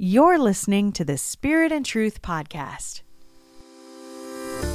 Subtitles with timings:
[0.00, 3.02] You're listening to the Spirit and Truth Podcast.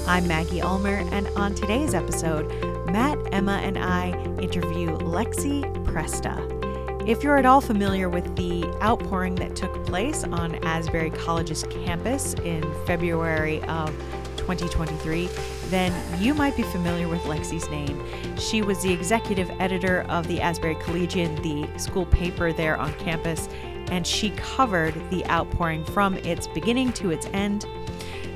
[0.06, 2.46] I'm Maggie Ulmer, and on today's episode,
[2.92, 4.10] Matt, Emma, and I
[4.42, 7.08] interview Lexi Presta.
[7.08, 12.34] If you're at all familiar with the outpouring that took place on Asbury College's campus
[12.44, 13.92] in February of
[14.36, 15.30] 2023,
[15.70, 18.04] then you might be familiar with Lexi's name.
[18.38, 23.48] She was the executive editor of the Asbury Collegian, the school paper there on campus,
[23.92, 27.66] and she covered the outpouring from its beginning to its end.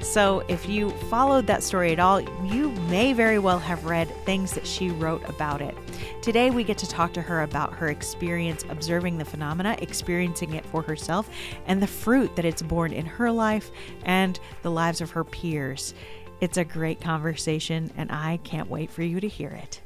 [0.01, 4.53] So, if you followed that story at all, you may very well have read things
[4.53, 5.75] that she wrote about it.
[6.21, 10.65] Today, we get to talk to her about her experience observing the phenomena, experiencing it
[10.67, 11.29] for herself,
[11.65, 13.71] and the fruit that it's borne in her life
[14.05, 15.93] and the lives of her peers.
[16.41, 19.81] It's a great conversation, and I can't wait for you to hear it.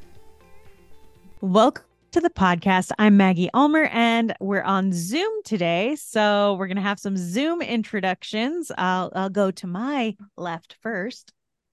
[1.40, 2.92] Welcome to the podcast.
[3.00, 5.96] I'm Maggie Ulmer and we're on Zoom today.
[5.96, 8.70] So we're going to have some Zoom introductions.
[8.78, 11.32] I'll, I'll go to my left first.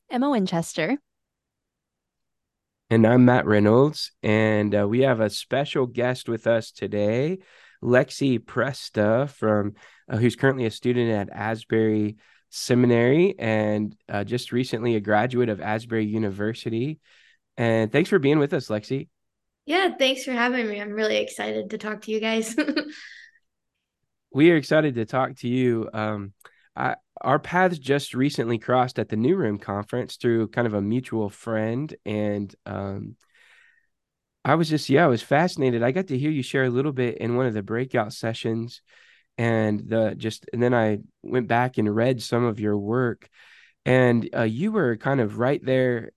[0.09, 0.97] Emma Winchester.
[2.89, 4.12] And I'm Matt Reynolds.
[4.23, 7.39] And uh, we have a special guest with us today,
[7.83, 9.75] Lexi Presta, from
[10.09, 12.17] uh, who's currently a student at Asbury
[12.49, 17.01] Seminary and uh, just recently a graduate of Asbury University.
[17.57, 19.09] And thanks for being with us, Lexi.
[19.69, 20.81] Yeah, thanks for having me.
[20.81, 22.57] I'm really excited to talk to you guys.
[24.33, 25.91] we are excited to talk to you.
[25.93, 26.33] Um,
[26.75, 30.81] I, our paths just recently crossed at the New Room conference through kind of a
[30.81, 33.17] mutual friend, and um,
[34.43, 35.83] I was just yeah, I was fascinated.
[35.83, 38.81] I got to hear you share a little bit in one of the breakout sessions,
[39.37, 43.29] and the just and then I went back and read some of your work,
[43.85, 46.13] and uh, you were kind of right there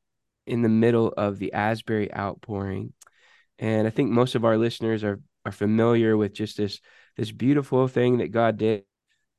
[0.48, 2.94] in the middle of the Asbury outpouring
[3.62, 6.82] and I think most of our listeners are are familiar with just this
[7.16, 8.84] this beautiful thing that God did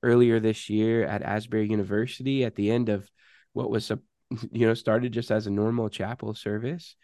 [0.02, 3.08] earlier this year at Asbury University at the end of
[3.52, 3.98] what was a
[4.50, 6.96] you know started just as a normal chapel service.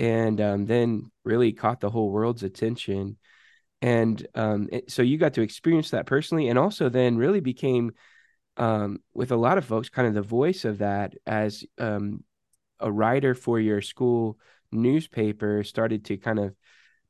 [0.00, 3.16] And um, then really caught the whole world's attention.
[3.82, 7.90] And um, it, so you got to experience that personally and also then really became
[8.56, 12.22] um, with a lot of folks kind of the voice of that as um,
[12.78, 14.38] a writer for your school
[14.72, 16.54] newspaper started to kind of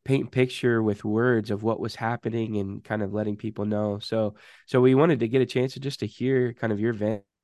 [0.05, 3.99] paint picture with words of what was happening and kind of letting people know.
[3.99, 4.35] So
[4.67, 6.95] so we wanted to get a chance to just to hear kind of your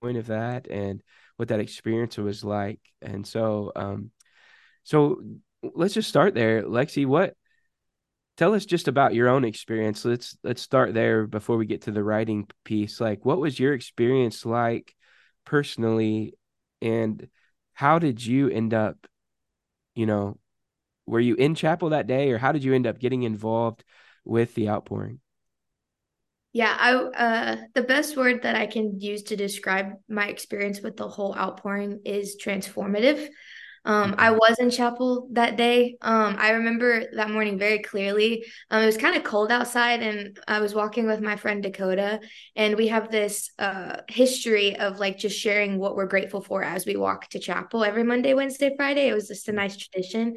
[0.01, 1.03] point of that and
[1.37, 2.81] what that experience was like.
[3.03, 4.11] And so um
[4.85, 5.23] so
[5.63, 6.63] let's just start there.
[6.63, 7.35] Lexi, what
[8.37, 10.05] tell us just about your own experience.
[10.05, 13.01] Let's let's start there before we get to the writing piece.
[13.01, 14.95] Like what was your experience like
[15.45, 16.35] personally
[16.81, 17.29] and
[17.75, 18.97] how did you end up
[19.95, 20.39] you know,
[21.07, 23.85] were you in chapel that day or how did you end up getting involved
[24.25, 25.21] with the outpouring?
[26.53, 30.97] Yeah, I uh the best word that I can use to describe my experience with
[30.97, 33.29] the whole outpouring is transformative.
[33.87, 34.39] Um, I mm-hmm.
[34.39, 35.97] was in chapel that day.
[36.01, 38.45] Um, I remember that morning very clearly.
[38.71, 42.21] Um, it was kind of cold outside, and I was walking with my friend Dakota,
[42.57, 46.87] and we have this uh, history of like just sharing what we're grateful for as
[46.87, 49.09] we walk to chapel every Monday, Wednesday, Friday.
[49.09, 50.37] It was just a nice tradition,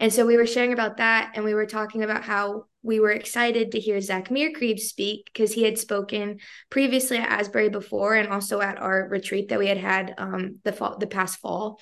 [0.00, 3.10] and so we were sharing about that, and we were talking about how we were
[3.10, 6.38] excited to hear Zach Meerkreebs speak because he had spoken
[6.70, 10.72] previously at Asbury before, and also at our retreat that we had had um, the
[10.72, 11.78] fall, the past fall.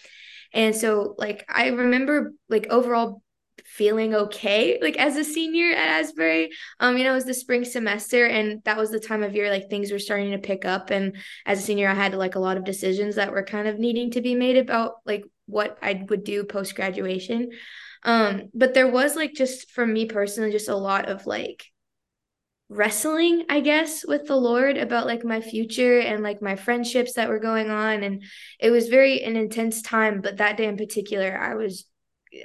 [0.56, 3.22] And so like I remember like overall
[3.64, 6.50] feeling okay like as a senior at Asbury.
[6.80, 9.50] Um, you know, it was the spring semester and that was the time of year
[9.50, 10.90] like things were starting to pick up.
[10.90, 13.78] And as a senior, I had like a lot of decisions that were kind of
[13.78, 17.50] needing to be made about like what I would do post graduation.
[18.02, 21.66] Um, but there was like just for me personally, just a lot of like
[22.68, 27.28] wrestling i guess with the lord about like my future and like my friendships that
[27.28, 28.02] were going on.
[28.02, 28.24] And
[28.58, 31.84] it was very an intense time but that day in particular i was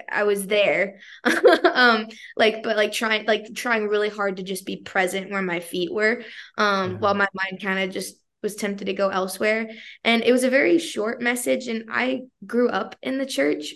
[0.09, 0.99] i was there.
[1.73, 5.59] Um like but like trying like trying really hard to just be present where my
[5.59, 6.23] feet were
[6.57, 9.69] um while my mind kind of just was tempted to go elsewhere.
[10.03, 13.73] And it was a very short message and i grew up in the church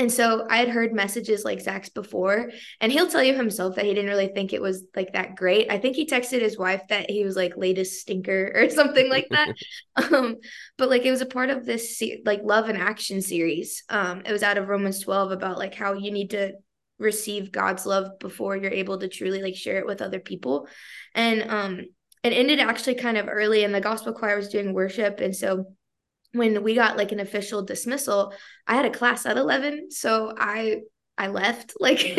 [0.00, 2.50] and so I had heard messages like Zach's before,
[2.80, 5.70] and he'll tell you himself that he didn't really think it was like that great.
[5.70, 9.28] I think he texted his wife that he was like latest stinker or something like
[9.28, 9.54] that.
[9.96, 10.38] um,
[10.78, 13.84] but like it was a part of this se- like love and action series.
[13.90, 16.54] Um, it was out of Romans 12 about like how you need to
[16.98, 20.66] receive God's love before you're able to truly like share it with other people.
[21.14, 21.80] And um,
[22.22, 25.74] it ended actually kind of early, and the gospel choir was doing worship, and so
[26.32, 28.32] when we got like an official dismissal,
[28.66, 29.90] I had a class at 11.
[29.90, 30.80] So I
[31.18, 32.16] I left like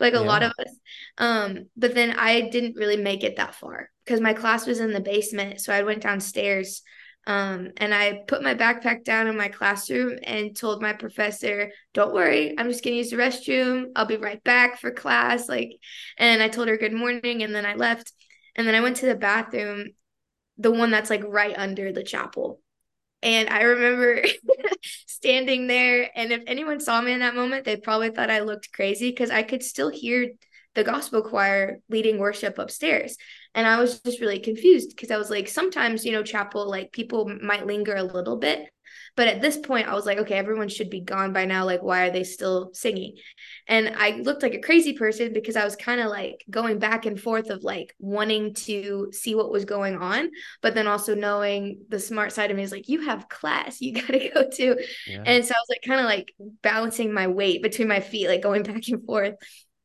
[0.00, 0.20] like a yeah.
[0.20, 0.76] lot of us.
[1.18, 4.92] Um, but then I didn't really make it that far because my class was in
[4.92, 5.60] the basement.
[5.60, 6.82] So I went downstairs
[7.26, 12.12] um, and I put my backpack down in my classroom and told my professor, "Don't
[12.12, 13.92] worry, I'm just gonna use the restroom.
[13.94, 15.70] I'll be right back for class." Like,
[16.18, 18.12] and I told her good morning, and then I left.
[18.56, 19.90] And then I went to the bathroom,
[20.58, 22.60] the one that's like right under the chapel.
[23.22, 24.24] And I remember
[25.06, 28.72] standing there, and if anyone saw me in that moment, they probably thought I looked
[28.72, 30.32] crazy because I could still hear
[30.74, 33.16] the gospel choir leading worship upstairs.
[33.54, 36.92] And I was just really confused because I was like, sometimes, you know, chapel, like
[36.92, 38.71] people might linger a little bit.
[39.14, 41.66] But at this point, I was like, okay, everyone should be gone by now.
[41.66, 43.16] Like, why are they still singing?
[43.68, 47.04] And I looked like a crazy person because I was kind of like going back
[47.04, 50.30] and forth of like wanting to see what was going on,
[50.62, 53.92] but then also knowing the smart side of me is like, you have class, you
[54.00, 54.82] got to go to.
[55.06, 55.22] Yeah.
[55.26, 56.32] And so I was like, kind of like
[56.62, 59.34] balancing my weight between my feet, like going back and forth.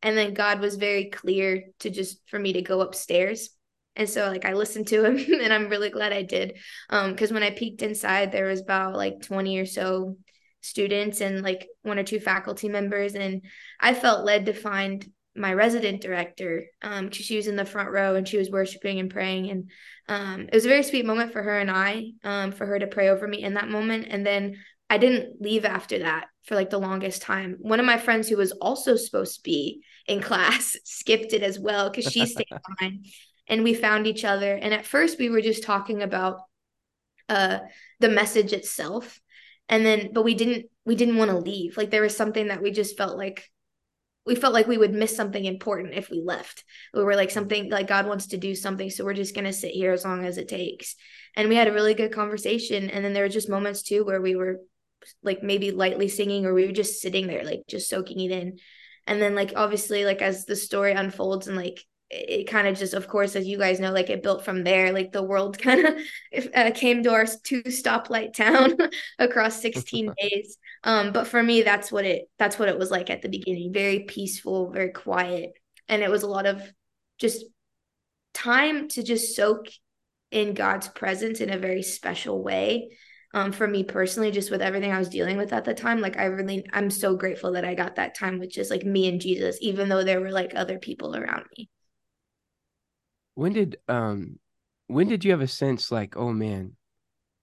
[0.02, 3.50] And then God was very clear to just for me to go upstairs.
[3.98, 6.58] And so like I listened to him and I'm really glad I did.
[6.90, 10.18] Um because when I peeked inside there was about like 20 or so
[10.62, 13.42] students and like one or two faculty members and
[13.80, 15.06] I felt led to find
[15.36, 19.12] my resident director um she was in the front row and she was worshiping and
[19.12, 19.70] praying and
[20.10, 22.88] um it was a very sweet moment for her and I um for her to
[22.88, 24.56] pray over me in that moment and then
[24.90, 27.58] I didn't leave after that for like the longest time.
[27.60, 31.60] One of my friends who was also supposed to be in class skipped it as
[31.60, 32.48] well because she stayed
[32.80, 33.06] behind
[33.48, 34.56] and we found each other.
[34.56, 36.42] And at first we were just talking about
[37.30, 37.60] uh
[38.00, 39.20] the message itself.
[39.70, 41.78] And then but we didn't we didn't want to leave.
[41.78, 43.50] Like there was something that we just felt like
[44.26, 46.66] we felt like we would miss something important if we left.
[46.94, 49.72] We were like something like God wants to do something, so we're just gonna sit
[49.72, 50.96] here as long as it takes.
[51.36, 52.90] And we had a really good conversation.
[52.90, 54.60] And then there were just moments too where we were
[55.24, 58.58] like maybe lightly singing or we were just sitting there like just soaking it in
[59.06, 62.94] and then like obviously like as the story unfolds and like it, kind of just
[62.94, 64.92] of course as you guys know like it built from there.
[64.92, 68.78] Like the world kind of uh, came to our two stoplight town
[69.20, 70.58] across 16 days.
[70.84, 73.74] Um but for me that's what it that's what it was like at the beginning.
[73.74, 75.52] Very peaceful very quiet.
[75.88, 76.62] And it was a lot of
[77.18, 77.46] just
[78.34, 79.68] time to just soak
[80.32, 82.90] in God's presence in a very special way.
[83.34, 86.18] Um, for me personally, just with everything I was dealing with at the time, like
[86.18, 89.20] I really, I'm so grateful that I got that time with just like me and
[89.20, 91.70] Jesus, even though there were like other people around me.
[93.38, 94.40] When did, um,
[94.88, 96.76] when did you have a sense like, oh man,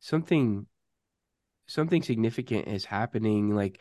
[0.00, 0.66] something,
[1.68, 3.54] something significant is happening?
[3.54, 3.78] Like,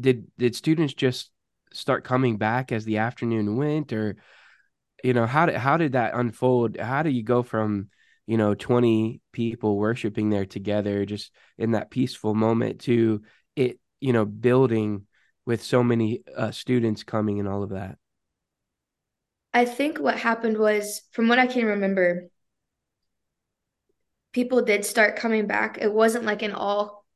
[0.00, 1.32] did did students just
[1.72, 4.18] start coming back as the afternoon went, or,
[5.02, 6.76] you know, how did how did that unfold?
[6.76, 7.88] How do you go from
[8.26, 13.20] you know 20 people worshiping there together just in that peaceful moment to
[13.56, 15.06] it you know building
[15.44, 17.98] with so many uh, students coming and all of that
[19.54, 22.28] i think what happened was from what i can remember
[24.34, 25.78] people did start coming back.
[25.80, 27.06] It wasn't like an all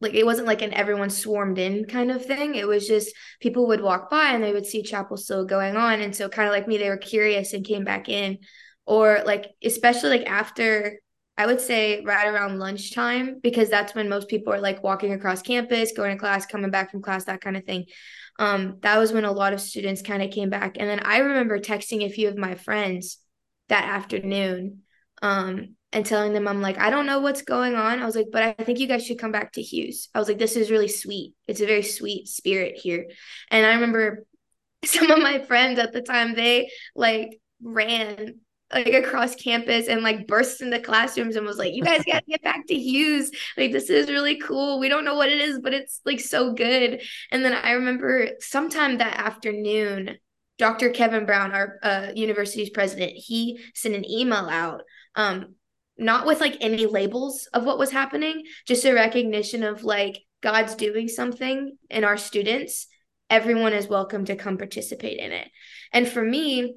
[0.00, 2.56] like it wasn't like an everyone swarmed in kind of thing.
[2.56, 6.00] It was just people would walk by and they would see chapel still going on.
[6.00, 8.38] And so kind of like me they were curious and came back in.
[8.84, 10.98] Or like especially like after
[11.38, 15.42] I would say right around lunchtime because that's when most people are like walking across
[15.42, 17.86] campus, going to class, coming back from class, that kind of thing.
[18.38, 20.76] Um, that was when a lot of students kind of came back.
[20.78, 23.18] And then I remember texting a few of my friends
[23.68, 24.80] that afternoon
[25.22, 28.00] um, and telling them, I'm like, I don't know what's going on.
[28.00, 30.08] I was like, but I think you guys should come back to Hughes.
[30.14, 31.34] I was like, this is really sweet.
[31.46, 33.08] It's a very sweet spirit here.
[33.50, 34.26] And I remember
[34.84, 38.40] some of my friends at the time, they like ran
[38.72, 42.30] like across campus and like burst into classrooms and was like, "You guys got to
[42.30, 43.30] get back to Hughes.
[43.56, 44.78] Like this is really cool.
[44.78, 48.28] We don't know what it is, but it's like so good." And then I remember
[48.40, 50.16] sometime that afternoon,
[50.58, 50.90] Dr.
[50.90, 54.82] Kevin Brown, our uh, university's president, he sent an email out,
[55.14, 55.54] um,
[55.98, 60.74] not with like any labels of what was happening, just a recognition of like God's
[60.74, 62.86] doing something in our students.
[63.30, 65.48] Everyone is welcome to come participate in it.
[65.92, 66.74] And for me,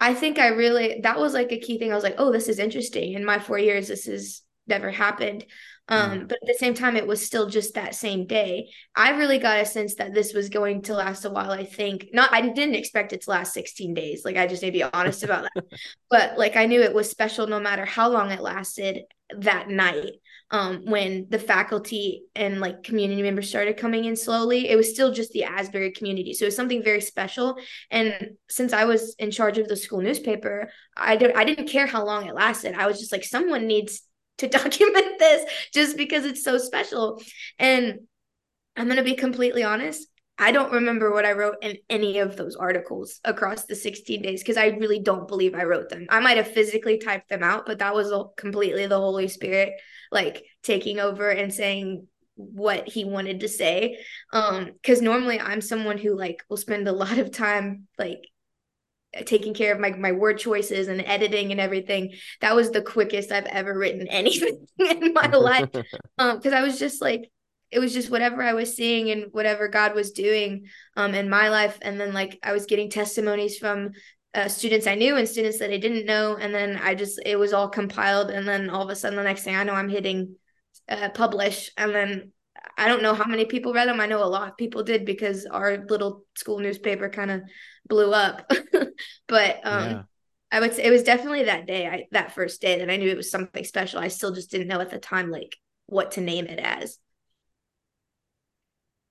[0.00, 1.90] I think I really that was like a key thing.
[1.90, 3.14] I was like, oh, this is interesting.
[3.14, 5.44] In my four years, this has never happened.
[5.90, 6.28] Um, mm.
[6.28, 8.68] but at the same time, it was still just that same day.
[8.94, 11.50] I really got a sense that this was going to last a while.
[11.50, 12.32] I think not.
[12.32, 14.24] I didn't expect it to last 16 days.
[14.24, 15.64] Like I just need to be honest about that.
[16.10, 19.04] But like I knew it was special no matter how long it lasted
[19.36, 20.12] that night
[20.50, 24.68] um, when the faculty and like community members started coming in slowly.
[24.68, 26.32] It was still just the Asbury community.
[26.32, 27.58] So it was something very special.
[27.90, 31.86] And since I was in charge of the school newspaper, I, did, I didn't care
[31.86, 32.74] how long it lasted.
[32.74, 34.02] I was just like, someone needs
[34.38, 37.20] to document this just because it's so special.
[37.58, 38.00] And
[38.76, 40.08] I'm going to be completely honest.
[40.40, 44.40] I don't remember what I wrote in any of those articles across the 16 days
[44.40, 46.06] because I really don't believe I wrote them.
[46.08, 49.72] I might have physically typed them out, but that was completely the Holy Spirit
[50.10, 52.06] like taking over and saying
[52.38, 53.98] what he wanted to say.
[54.32, 58.28] Um, because normally I'm someone who like will spend a lot of time like
[59.26, 62.14] taking care of my my word choices and editing and everything.
[62.40, 65.68] That was the quickest I've ever written anything in my life.
[66.18, 67.30] Um, because I was just like
[67.70, 71.48] it was just whatever I was seeing and whatever God was doing um in my
[71.48, 71.78] life.
[71.82, 73.90] And then like I was getting testimonies from
[74.34, 76.36] uh, students I knew and students that I didn't know.
[76.36, 78.30] And then I just it was all compiled.
[78.30, 80.36] And then all of a sudden the next thing I know I'm hitting
[80.88, 81.70] uh, publish.
[81.76, 82.32] And then
[82.76, 84.00] I don't know how many people read them.
[84.00, 87.42] I know a lot of people did because our little school newspaper kind of
[87.88, 88.50] blew up.
[89.28, 90.02] but um yeah.
[90.50, 93.10] I would say it was definitely that day, I that first day that I knew
[93.10, 94.00] it was something special.
[94.00, 95.56] I still just didn't know at the time like
[95.86, 96.98] what to name it as.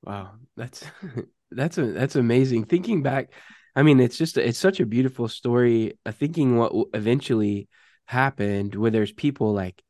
[0.04, 0.84] Wow, that's
[1.52, 2.66] that's a that's amazing.
[2.66, 3.32] Thinking back,
[3.78, 6.00] I mean, it's just it's such a beautiful story.
[6.04, 7.70] Uh, thinking what eventually
[8.06, 9.84] happened, where there's people like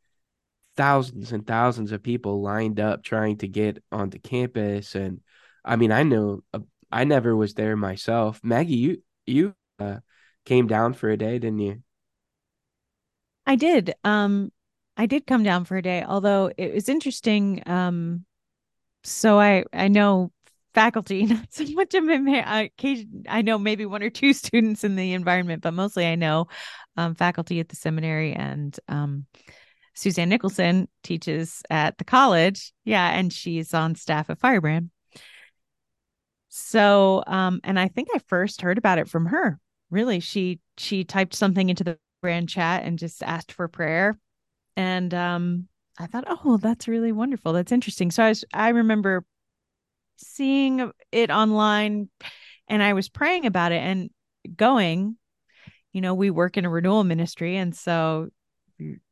[0.75, 5.21] thousands and thousands of people lined up trying to get onto campus, and
[5.63, 6.59] I mean, I know uh,
[6.91, 8.41] I never was there myself.
[8.43, 9.99] Maggie, you you uh,
[10.43, 11.81] came down for a day, didn't you?
[13.45, 13.95] I did.
[14.03, 14.51] Um,
[14.97, 17.63] I did come down for a day, although it was interesting.
[17.65, 18.25] Um,
[19.05, 20.33] so I I know
[20.77, 22.69] faculty, not so much of my
[23.27, 26.47] I know maybe one or two students in the environment, but mostly I know
[26.95, 29.25] um, faculty at the seminary and um,
[29.95, 32.73] Suzanne Nicholson teaches at the college.
[32.85, 34.91] Yeah, and she's on staff at Firebrand.
[36.49, 39.59] So, um, and I think I first heard about it from her.
[39.89, 44.19] Really, she she typed something into the brand chat and just asked for prayer,
[44.75, 45.67] and um,
[45.97, 47.53] I thought, oh, that's really wonderful.
[47.53, 48.11] That's interesting.
[48.11, 49.25] So I was, I remember
[50.17, 52.09] seeing it online
[52.67, 54.09] and I was praying about it and
[54.55, 55.17] going,
[55.93, 57.55] you know, we work in a renewal ministry.
[57.57, 58.29] And so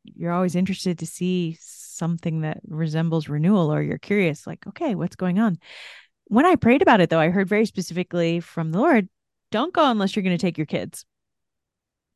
[0.03, 5.15] you're always interested to see something that resembles renewal or you're curious, like, okay, what's
[5.15, 5.57] going on?
[6.25, 9.07] When I prayed about it, though, I heard very specifically from the Lord,
[9.51, 11.05] don't go unless you're going to take your kids.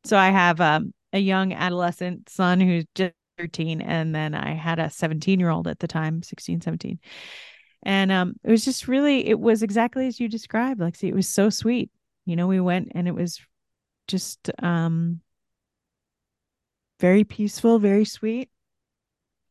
[0.04, 4.78] So I have um, a young adolescent son who's just 13 and then i had
[4.78, 6.98] a 17 year old at the time 16 17
[7.82, 11.08] and um it was just really it was exactly as you described lexi.
[11.08, 11.90] It was so sweet.
[12.26, 13.40] You know we went and it was
[14.08, 15.20] just um
[17.00, 18.50] very peaceful very sweet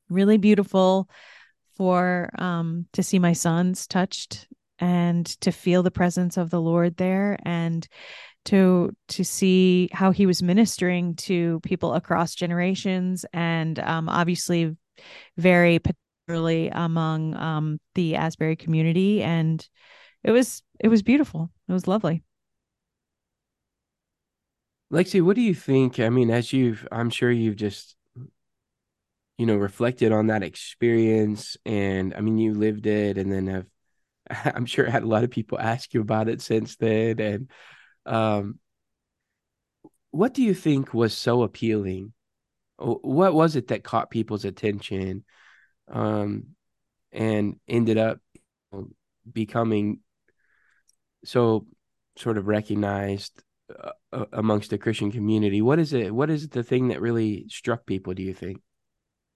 [0.09, 1.09] really beautiful
[1.77, 4.48] for um to see my sons touched
[4.79, 7.88] and to feel the presence of the lord there and
[8.45, 14.75] to to see how he was ministering to people across generations and um, obviously
[15.38, 15.79] very
[16.29, 19.67] particularly among um, the Asbury community and
[20.24, 22.24] it was it was beautiful it was lovely
[24.93, 27.95] Lexi what do you think I mean as you've I'm sure you've just
[29.39, 33.65] you know reflected on that experience and I mean you lived it and then have
[34.55, 37.50] I'm sure had a lot of people ask you about it since then and
[38.05, 38.59] um,
[40.12, 42.13] what do you think was so appealing?
[42.77, 45.24] What was it that caught people's attention
[45.89, 46.55] um,
[47.12, 48.19] and ended up
[49.31, 50.00] becoming
[51.24, 51.65] so
[52.17, 53.43] sort of recognized
[54.13, 55.62] uh, amongst the Christian community?
[55.62, 56.13] What is it?
[56.13, 58.13] What is the thing that really struck people?
[58.13, 58.62] Do you think?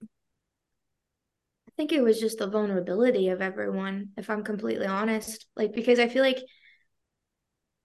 [0.02, 5.46] I think it was just the vulnerability of everyone, if I'm completely honest.
[5.56, 6.38] Like, because I feel like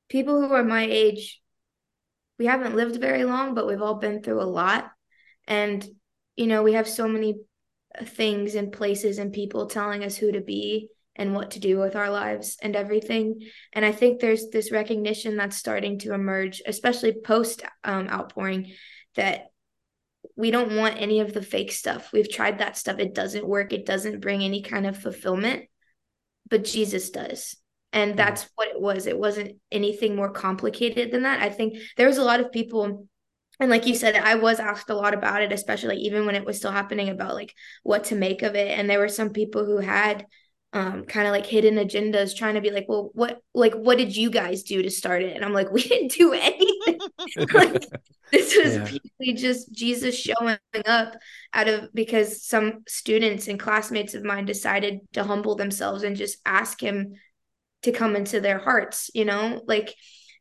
[0.10, 1.42] people who are my age,
[2.38, 4.92] we haven't lived very long, but we've all been through a lot.
[5.48, 5.86] And,
[6.36, 7.40] you know, we have so many
[8.04, 11.96] things and places and people telling us who to be and what to do with
[11.96, 13.42] our lives and everything.
[13.74, 18.74] And I think there's this recognition that's starting to emerge, especially post um, outpouring,
[19.16, 19.48] that
[20.36, 22.12] we don't want any of the fake stuff.
[22.14, 23.00] We've tried that stuff.
[23.00, 23.74] It doesn't work.
[23.74, 25.66] It doesn't bring any kind of fulfillment,
[26.50, 27.56] but Jesus does
[27.92, 32.08] and that's what it was it wasn't anything more complicated than that i think there
[32.08, 33.08] was a lot of people
[33.60, 36.46] and like you said i was asked a lot about it especially even when it
[36.46, 39.66] was still happening about like what to make of it and there were some people
[39.66, 40.26] who had
[40.72, 44.16] um kind of like hidden agendas trying to be like well what like what did
[44.16, 47.00] you guys do to start it and i'm like we didn't do anything
[47.54, 47.84] like,
[48.32, 49.34] this was yeah.
[49.34, 51.16] just jesus showing up
[51.54, 56.38] out of because some students and classmates of mine decided to humble themselves and just
[56.46, 57.16] ask him
[57.82, 59.62] to come into their hearts, you know?
[59.66, 59.96] Like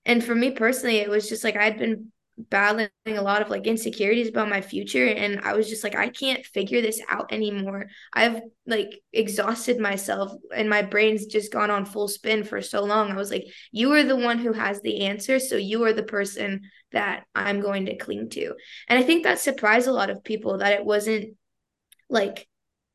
[0.04, 3.66] and for me personally, it was just like I'd been battling a lot of like
[3.66, 7.86] insecurities about my future and I was just like I can't figure this out anymore.
[8.12, 13.10] I've like exhausted myself and my brain's just gone on full spin for so long.
[13.10, 16.02] I was like you are the one who has the answer, so you are the
[16.04, 18.54] person that I'm going to cling to.
[18.88, 21.36] And I think that surprised a lot of people that it wasn't
[22.08, 22.48] like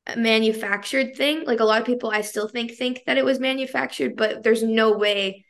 [0.07, 1.43] a manufactured thing.
[1.45, 4.63] Like a lot of people I still think think that it was manufactured, but there's
[4.63, 5.45] no way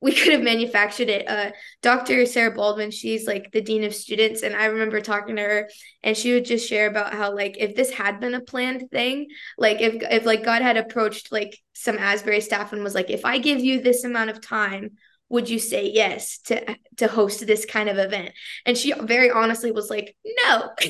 [0.00, 1.28] we could have manufactured it.
[1.28, 2.26] Uh, Dr.
[2.26, 5.70] Sarah Baldwin, she's like the dean of students, and I remember talking to her,
[6.02, 9.28] and she would just share about how like if this had been a planned thing,
[9.56, 13.24] like if if like God had approached like some Asbury staff and was like, if
[13.24, 14.90] I give you this amount of time,
[15.30, 18.30] would you say yes to to host this kind of event
[18.66, 20.70] and she very honestly was like no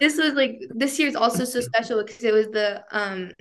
[0.00, 3.32] this was like this year's also so special because it was the um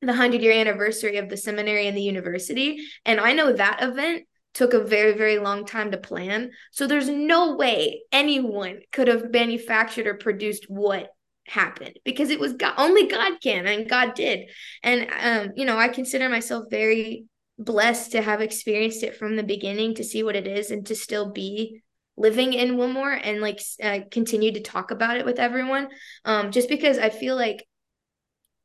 [0.00, 2.78] the 100 year anniversary of the seminary and the university.
[3.04, 6.50] And I know that event took a very, very long time to plan.
[6.72, 11.10] So there's no way anyone could have manufactured or produced what
[11.46, 14.50] happened because it was God, only God can, and God did.
[14.82, 17.26] And, um, you know, I consider myself very
[17.58, 20.94] blessed to have experienced it from the beginning to see what it is and to
[20.94, 21.82] still be
[22.16, 25.88] living in Wilmore and like uh, continue to talk about it with everyone.
[26.24, 27.66] Um, just because I feel like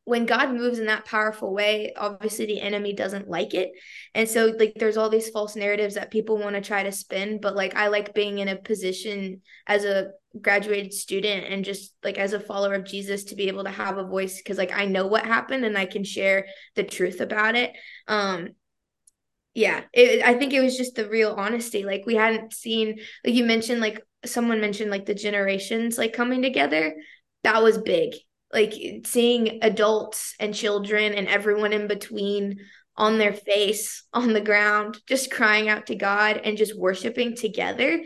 [0.05, 3.71] when God moves in that powerful way, obviously the enemy doesn't like it.
[4.13, 7.41] And so like there's all these false narratives that people want to try to spin,
[7.41, 12.19] but like I like being in a position as a graduated student and just like
[12.19, 14.85] as a follower of Jesus to be able to have a voice cuz like I
[14.85, 16.45] know what happened and I can share
[16.75, 17.73] the truth about it.
[18.07, 18.49] Um
[19.55, 21.83] yeah, it, I think it was just the real honesty.
[21.83, 26.43] Like we hadn't seen like you mentioned like someone mentioned like the generations like coming
[26.43, 26.95] together.
[27.43, 28.13] That was big
[28.55, 28.73] like
[29.05, 32.57] seeing adults and children and everyone in between
[32.97, 38.01] on their face on the ground just crying out to god and just worshiping together.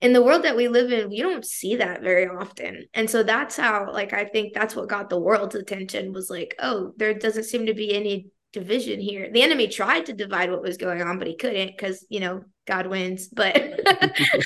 [0.00, 2.86] In the world that we live in we don't see that very often.
[2.94, 6.54] And so that's how like i think that's what got the world's attention was like
[6.60, 10.60] oh there doesn't seem to be any division here the enemy tried to divide what
[10.60, 13.26] was going on but he couldn't because you know God wins.
[13.26, 13.80] But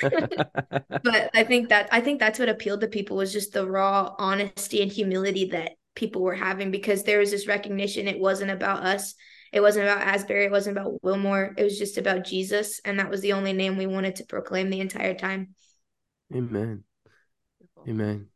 [0.01, 4.15] but I think that I think that's what appealed to people was just the raw
[4.19, 8.83] honesty and humility that people were having because there was this recognition it wasn't about
[8.83, 9.15] us.
[9.53, 11.55] It wasn't about Asbury, it wasn't about Wilmore.
[11.59, 12.81] It was just about Jesus.
[12.85, 15.55] And that was the only name we wanted to proclaim the entire time.
[16.35, 16.83] Amen.
[17.87, 18.29] Amen.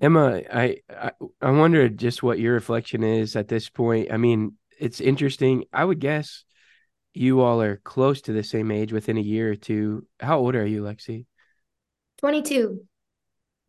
[0.00, 4.12] Emma, I, I I wonder just what your reflection is at this point.
[4.12, 5.64] I mean, it's interesting.
[5.72, 6.44] I would guess
[7.14, 10.06] you all are close to the same age within a year or two.
[10.20, 11.26] How old are you, Lexi?
[12.18, 12.80] 22.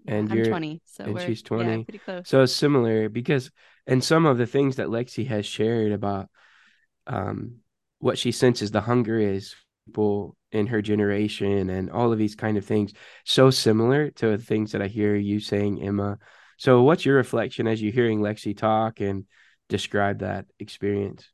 [0.08, 0.82] And I'm you're 20.
[0.86, 1.70] So and we're she's 20.
[1.70, 2.28] Yeah, pretty close.
[2.28, 3.52] So it's similar because
[3.88, 6.30] and some of the things that Lexi has shared about
[7.08, 7.58] um
[8.00, 9.56] what she senses the hunger is
[9.90, 12.94] people in her generation and all of these kind of things
[13.26, 16.18] so similar to the things that I hear you saying, Emma.
[16.58, 19.26] So what's your reflection as you're hearing Lexi talk and
[19.68, 21.30] describe that experience?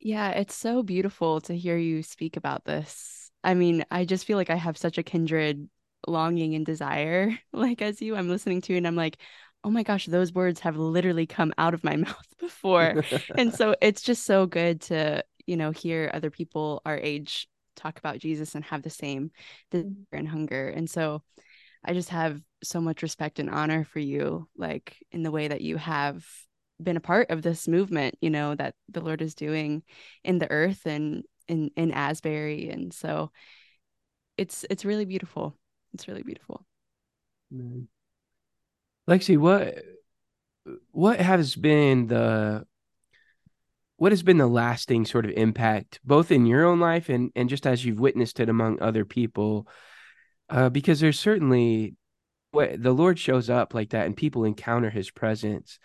[0.00, 3.30] Yeah, it's so beautiful to hear you speak about this.
[3.44, 5.68] I mean, I just feel like I have such a kindred
[6.06, 9.18] longing and desire, like as you, I'm listening to, and I'm like,
[9.64, 13.04] oh my gosh, those words have literally come out of my mouth before.
[13.36, 17.98] and so it's just so good to, you know, hear other people our age talk
[17.98, 19.30] about Jesus and have the same
[19.70, 20.16] desire mm-hmm.
[20.16, 20.68] and hunger.
[20.68, 21.22] And so
[21.84, 25.60] I just have so much respect and honor for you, like in the way that
[25.60, 26.26] you have
[26.82, 29.82] been a part of this movement, you know, that the Lord is doing
[30.24, 32.70] in the earth and in in Asbury.
[32.70, 33.30] And so
[34.36, 35.56] it's it's really beautiful.
[35.94, 36.64] It's really beautiful.
[39.08, 39.78] Lexi, what
[40.90, 42.66] what has been the
[43.98, 47.48] what has been the lasting sort of impact both in your own life and and
[47.48, 49.68] just as you've witnessed it among other people
[50.50, 51.94] uh, because there's certainly
[52.52, 55.78] what the lord shows up like that and people encounter his presence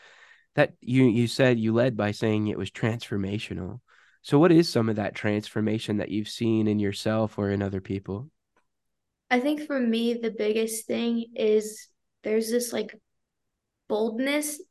[0.55, 3.79] that you you said you led by saying it was transformational.
[4.21, 7.81] So what is some of that transformation that you've seen in yourself or in other
[7.81, 8.29] people?
[9.29, 11.87] I think for me the biggest thing is
[12.23, 12.95] there's this like
[13.89, 14.61] boldness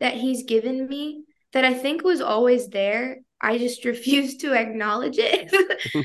[0.00, 3.18] that he's given me that I think was always there.
[3.40, 5.52] I just refused to acknowledge it.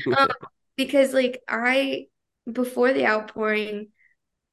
[0.16, 0.28] um,
[0.76, 2.06] because like I
[2.52, 3.88] before the outpouring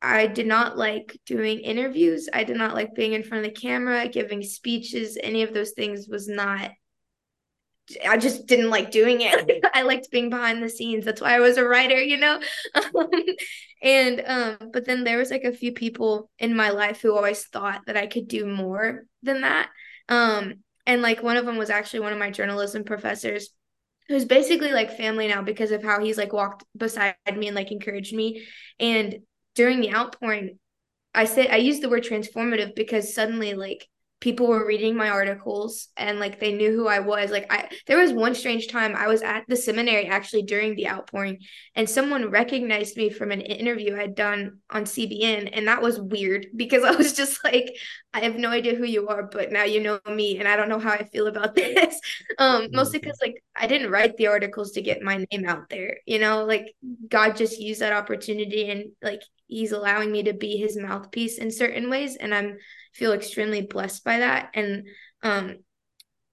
[0.01, 2.27] I did not like doing interviews.
[2.33, 5.17] I did not like being in front of the camera, giving speeches.
[5.21, 6.71] Any of those things was not,
[8.07, 9.63] I just didn't like doing it.
[9.75, 11.05] I liked being behind the scenes.
[11.05, 12.39] That's why I was a writer, you know?
[13.83, 17.45] and, um, but then there was like a few people in my life who always
[17.45, 19.69] thought that I could do more than that.
[20.09, 23.49] Um, and like one of them was actually one of my journalism professors
[24.07, 27.71] who's basically like family now because of how he's like walked beside me and like
[27.71, 28.45] encouraged me.
[28.79, 29.19] And
[29.55, 30.59] during the outpouring,
[31.13, 33.87] I said I used the word transformative because suddenly like
[34.21, 37.31] people were reading my articles and like they knew who I was.
[37.31, 40.87] Like I there was one strange time I was at the seminary actually during the
[40.87, 41.39] outpouring
[41.75, 46.45] and someone recognized me from an interview I'd done on CBN and that was weird
[46.55, 47.75] because I was just like
[48.13, 50.69] I have no idea who you are but now you know me and I don't
[50.69, 51.99] know how I feel about this.
[52.37, 53.09] Um mostly mm-hmm.
[53.09, 55.97] cuz like I didn't write the articles to get my name out there.
[56.05, 56.75] You know, like
[57.09, 61.49] God just used that opportunity and like he's allowing me to be his mouthpiece in
[61.49, 62.57] certain ways and I'm
[62.93, 64.51] feel extremely blessed by that.
[64.53, 64.87] And
[65.23, 65.57] um,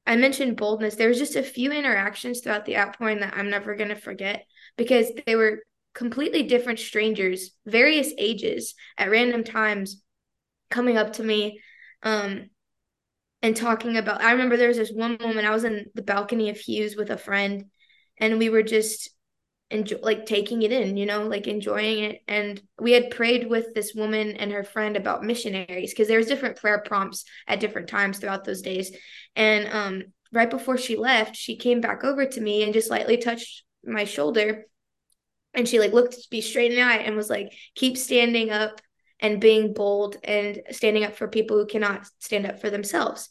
[0.07, 0.95] I mentioned boldness.
[0.95, 4.47] There was just a few interactions throughout the outpouring that I'm never going to forget
[4.77, 5.63] because they were
[5.95, 10.03] completely different strangers, various ages, at random times,
[10.71, 11.61] coming up to me
[12.03, 12.51] um,
[13.43, 14.23] and talking about.
[14.23, 17.11] I remember there was this one moment I was in the balcony of Hughes with
[17.11, 17.65] a friend,
[18.19, 19.11] and we were just
[19.71, 22.23] enjoy like taking it in you know like enjoying it.
[22.27, 26.57] And we had prayed with this woman and her friend about missionaries because there's different
[26.57, 28.97] prayer prompts at different times throughout those days.
[29.37, 30.03] And um
[30.33, 34.05] right before she left she came back over to me and just lightly touched my
[34.05, 34.67] shoulder.
[35.55, 38.81] And she like looked me straight in the eye and was like keep standing up
[39.21, 43.29] and being bold and standing up for people who cannot stand up for themselves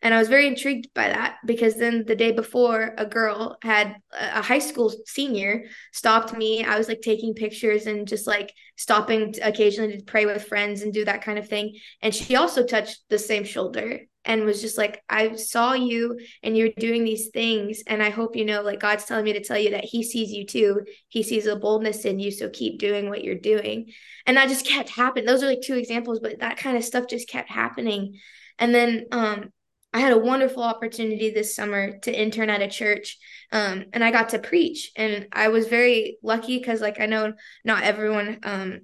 [0.00, 3.96] and I was very intrigued by that because then the day before, a girl had
[4.12, 6.64] a high school senior stopped me.
[6.64, 10.92] I was like taking pictures and just like stopping occasionally to pray with friends and
[10.92, 11.76] do that kind of thing.
[12.00, 16.56] And she also touched the same shoulder and was just like, I saw you and
[16.56, 17.82] you're doing these things.
[17.86, 20.30] And I hope you know, like, God's telling me to tell you that He sees
[20.30, 20.82] you too.
[21.08, 22.30] He sees a boldness in you.
[22.30, 23.90] So keep doing what you're doing.
[24.26, 25.24] And that just kept happening.
[25.24, 28.20] Those are like two examples, but that kind of stuff just kept happening.
[28.60, 29.50] And then um,
[29.92, 33.18] I had a wonderful opportunity this summer to intern at a church,
[33.52, 34.92] um, and I got to preach.
[34.96, 37.32] And I was very lucky because, like, I know
[37.64, 38.80] not everyone um,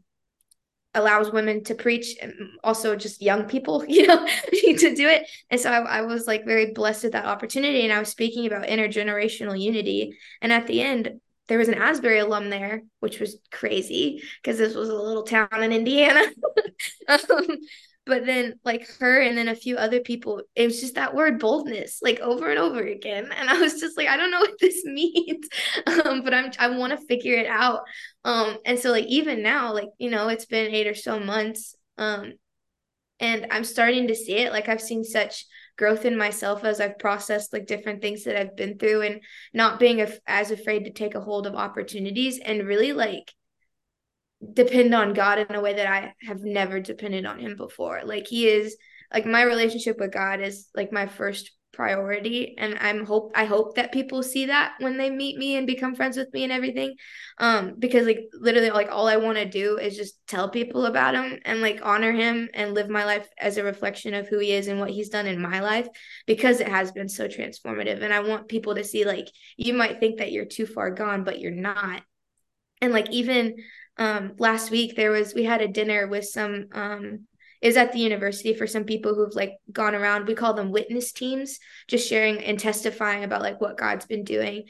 [0.94, 5.28] allows women to preach, and also just young people, you know, to do it.
[5.50, 7.82] And so I, I was like very blessed with that opportunity.
[7.82, 10.16] And I was speaking about intergenerational unity.
[10.40, 14.74] And at the end, there was an Asbury alum there, which was crazy because this
[14.74, 16.22] was a little town in Indiana.
[17.08, 17.46] um,
[18.06, 21.38] but then like her and then a few other people it was just that word
[21.38, 23.30] boldness like over and over again.
[23.34, 25.48] And i was just like i don't know what this means.
[25.86, 27.80] Um, but i'm i want to figure it out.
[28.24, 31.74] Um and so like even now like you know it's been eight or so months
[31.98, 32.32] um
[33.20, 34.52] and i'm starting to see it.
[34.52, 38.56] Like i've seen such growth in myself as i've processed like different things that i've
[38.56, 39.20] been through and
[39.52, 43.32] not being af- as afraid to take a hold of opportunities and really like
[44.52, 48.02] depend on God in a way that I have never depended on him before.
[48.04, 48.76] Like he is
[49.12, 53.74] like my relationship with God is like my first priority and I'm hope I hope
[53.76, 56.94] that people see that when they meet me and become friends with me and everything.
[57.38, 61.14] Um because like literally like all I want to do is just tell people about
[61.14, 64.52] him and like honor him and live my life as a reflection of who he
[64.52, 65.88] is and what he's done in my life
[66.26, 68.02] because it has been so transformative.
[68.02, 71.24] And I want people to see like you might think that you're too far gone
[71.24, 72.02] but you're not.
[72.80, 73.57] And like even
[73.96, 77.20] um last week there was we had a dinner with some um
[77.62, 80.26] is at the university for some people who've like gone around.
[80.26, 84.64] We call them witness teams just sharing and testifying about like what god's been doing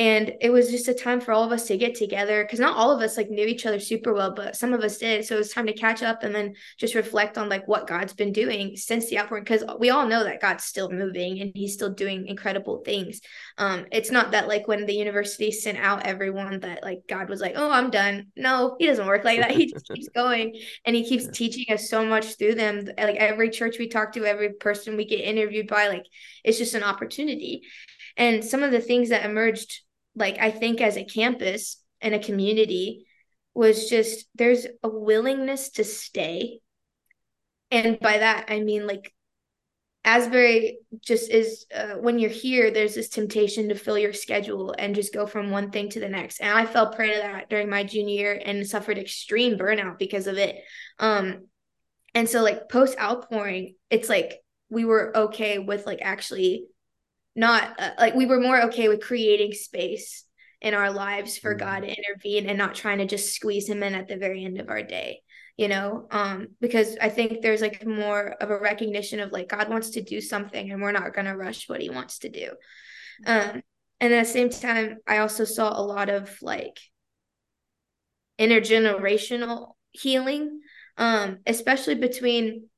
[0.00, 2.74] and it was just a time for all of us to get together because not
[2.74, 5.26] all of us like knew each other super well but some of us did.
[5.26, 8.14] So it was time to catch up and then just reflect on like what god's
[8.14, 11.74] been doing since the outpouring because we all know that god's still moving and he's
[11.74, 13.20] still doing incredible things.
[13.58, 17.42] Um it's not that like when the university sent out everyone that like god was
[17.42, 18.28] like oh i'm done.
[18.36, 19.50] No he doesn't work like that.
[19.50, 22.86] He just keeps going and he keeps teaching us so much through them.
[22.96, 26.06] Like every church we talk to every person we get interviewed by like
[26.42, 27.64] it's just an opportunity.
[28.16, 29.80] And some of the things that emerged,
[30.14, 33.06] like I think as a campus and a community,
[33.54, 36.60] was just there's a willingness to stay.
[37.70, 39.12] And by that, I mean like
[40.04, 44.94] Asbury just is uh, when you're here, there's this temptation to fill your schedule and
[44.94, 46.40] just go from one thing to the next.
[46.40, 50.26] And I fell prey to that during my junior year and suffered extreme burnout because
[50.26, 50.56] of it.
[50.98, 51.48] Um,
[52.14, 56.64] and so like post outpouring, it's like we were okay with like actually
[57.34, 60.24] not uh, like we were more okay with creating space
[60.60, 61.66] in our lives for mm-hmm.
[61.66, 64.60] God to intervene and not trying to just squeeze him in at the very end
[64.60, 65.20] of our day
[65.60, 69.68] you know um because i think there's like more of a recognition of like god
[69.68, 72.48] wants to do something and we're not going to rush what he wants to do
[73.26, 73.62] um
[74.00, 76.80] and at the same time i also saw a lot of like
[78.40, 80.60] intergenerational healing
[80.96, 82.69] um especially between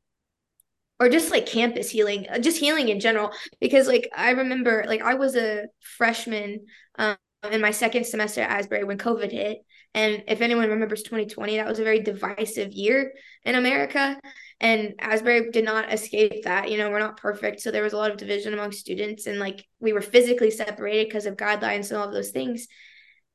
[1.02, 3.32] or just like campus healing, uh, just healing in general.
[3.60, 7.16] Because like I remember, like I was a freshman um,
[7.50, 9.58] in my second semester at Asbury when COVID hit,
[9.94, 14.16] and if anyone remembers 2020, that was a very divisive year in America.
[14.60, 16.70] And Asbury did not escape that.
[16.70, 17.62] You know, we're not perfect.
[17.62, 21.08] So there was a lot of division among students, and like we were physically separated
[21.08, 22.68] because of guidelines and all of those things.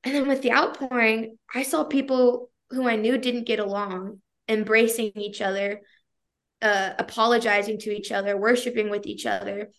[0.05, 5.11] And then with the outpouring, I saw people who I knew didn't get along embracing
[5.15, 5.81] each other,
[6.61, 9.69] uh, apologizing to each other, worshiping with each other.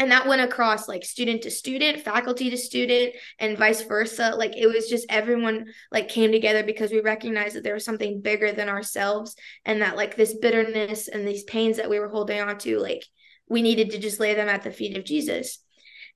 [0.00, 4.32] And that went across like student to student faculty to student and vice versa.
[4.36, 8.20] Like it was just everyone like came together because we recognized that there was something
[8.20, 12.40] bigger than ourselves and that like this bitterness and these pains that we were holding
[12.40, 13.04] on to like
[13.48, 15.58] we needed to just lay them at the feet of jesus.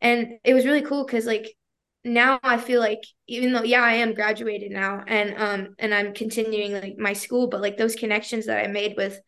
[0.00, 1.56] And it was really cool because like
[2.04, 6.12] now i feel like even though yeah i am graduated now and um and i'm
[6.12, 9.20] continuing like my school but like those connections that i made with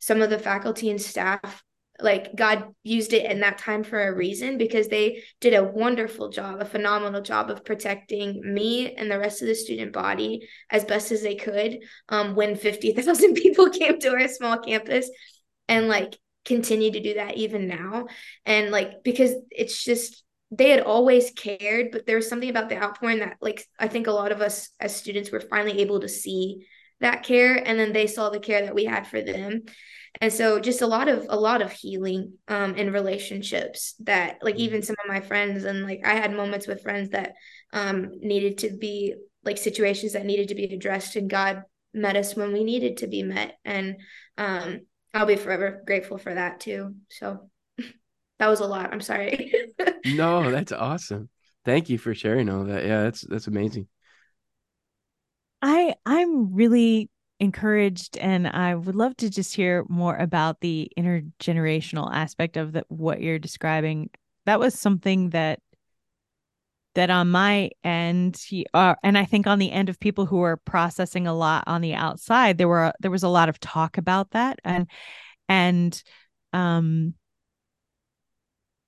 [0.00, 1.62] some of the faculty and staff
[2.02, 6.28] like God used it in that time for a reason because they did a wonderful
[6.30, 10.84] job, a phenomenal job of protecting me and the rest of the student body as
[10.84, 15.10] best as they could um, when 50,000 people came to our small campus
[15.68, 18.06] and like continue to do that even now.
[18.46, 22.82] And like, because it's just, they had always cared, but there was something about the
[22.82, 26.08] outpouring that like I think a lot of us as students were finally able to
[26.08, 26.66] see
[27.00, 29.62] that care and then they saw the care that we had for them.
[30.20, 34.54] And so just a lot of a lot of healing um in relationships that like
[34.54, 34.62] mm-hmm.
[34.62, 37.34] even some of my friends and like i had moments with friends that
[37.72, 41.62] um needed to be like situations that needed to be addressed and god
[41.94, 43.56] met us when we needed to be met.
[43.64, 43.96] And
[44.38, 44.80] um
[45.14, 46.94] i'll be forever grateful for that too.
[47.08, 47.50] So
[48.38, 48.92] that was a lot.
[48.92, 49.52] I'm sorry.
[50.06, 51.28] No that's awesome.
[51.66, 52.84] Thank you for sharing all that.
[52.84, 53.86] Yeah that's that's amazing
[55.62, 62.12] i i'm really encouraged and I would love to just hear more about the intergenerational
[62.12, 64.10] aspect of the, what you're describing.
[64.44, 65.60] That was something that
[66.96, 68.40] that on my end
[68.74, 71.80] uh, and I think on the end of people who are processing a lot on
[71.80, 74.88] the outside there were there was a lot of talk about that and
[75.48, 76.02] and
[76.52, 77.14] um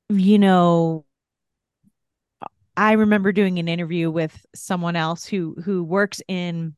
[0.08, 1.04] you know
[2.76, 6.74] I remember doing an interview with someone else who who works in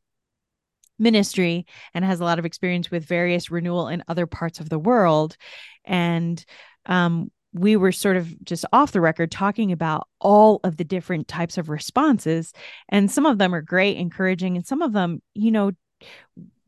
[0.99, 4.79] ministry and has a lot of experience with various renewal in other parts of the
[4.79, 5.37] world.
[5.85, 6.45] And
[6.87, 11.29] um, we were sort of just off the record talking about all of the different
[11.29, 12.53] types of responses.
[12.89, 15.73] And some of them are great, encouraging, and some of them, you know,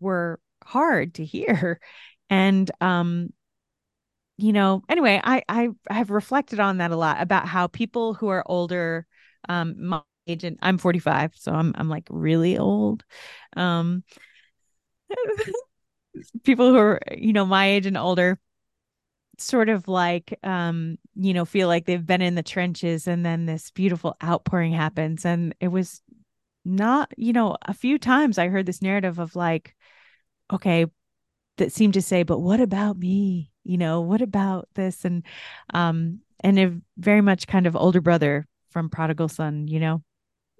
[0.01, 1.81] were hard to hear.
[2.29, 3.33] And um,
[4.37, 8.29] you know, anyway, I I have reflected on that a lot about how people who
[8.29, 9.07] are older,
[9.49, 13.05] um, my age and I'm 45, so I'm I'm like really old.
[13.57, 14.05] Um
[16.45, 18.39] people who are, you know, my age and older
[19.39, 23.47] sort of like um, you know, feel like they've been in the trenches and then
[23.47, 26.03] this beautiful outpouring happens and it was
[26.65, 29.75] not, you know, a few times I heard this narrative of like
[30.53, 30.87] okay,
[31.59, 33.53] that seemed to say, but what about me?
[33.65, 35.05] You know, what about this?
[35.05, 35.25] And
[35.75, 40.03] um and a very much kind of older brother from prodigal son, you know.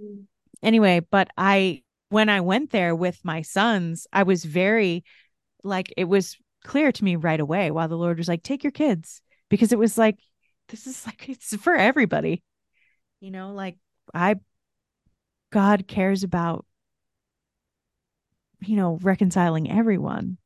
[0.03, 0.25] Mm.
[0.63, 5.05] Anyway, but I when I went there with my sons, I was very
[5.63, 8.71] like it was clear to me right away while the Lord was like, take your
[8.71, 10.17] kids because it was like,
[10.69, 12.43] this is like, it's for everybody.
[13.21, 13.77] You know, like
[14.15, 14.37] I,
[15.53, 16.65] God cares about,
[18.61, 20.39] you know, reconciling everyone.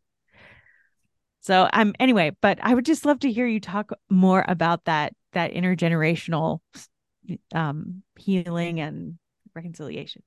[1.42, 5.12] So I'm anyway, but I would just love to hear you talk more about that,
[5.34, 6.58] that intergenerational
[7.54, 9.18] um, healing and
[9.54, 10.22] reconciliation.